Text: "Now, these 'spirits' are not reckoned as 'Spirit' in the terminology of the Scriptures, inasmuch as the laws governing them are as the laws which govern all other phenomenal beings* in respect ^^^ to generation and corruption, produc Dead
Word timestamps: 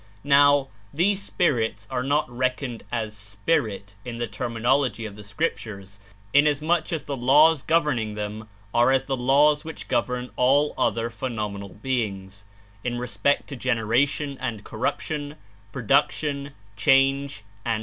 "Now, 0.23 0.69
these 0.91 1.21
'spirits' 1.21 1.87
are 1.91 2.01
not 2.01 2.27
reckoned 2.27 2.81
as 2.91 3.15
'Spirit' 3.15 3.93
in 4.03 4.17
the 4.17 4.25
terminology 4.25 5.05
of 5.05 5.15
the 5.15 5.23
Scriptures, 5.23 5.99
inasmuch 6.33 6.91
as 6.91 7.03
the 7.03 7.15
laws 7.15 7.61
governing 7.61 8.15
them 8.15 8.49
are 8.73 8.89
as 8.91 9.03
the 9.03 9.15
laws 9.15 9.63
which 9.63 9.87
govern 9.87 10.31
all 10.37 10.73
other 10.75 11.11
phenomenal 11.11 11.69
beings* 11.75 12.45
in 12.83 12.97
respect 12.97 13.43
^^^ 13.43 13.45
to 13.45 13.55
generation 13.55 14.39
and 14.41 14.63
corruption, 14.63 15.35
produc 15.71 16.51
Dead 16.75 17.33